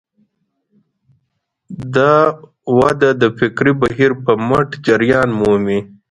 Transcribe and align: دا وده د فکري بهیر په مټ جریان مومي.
دا 1.95 2.15
وده 2.77 3.11
د 3.21 3.23
فکري 3.37 3.73
بهیر 3.81 4.11
په 4.23 4.31
مټ 4.47 4.69
جریان 4.85 5.29
مومي. 5.39 5.79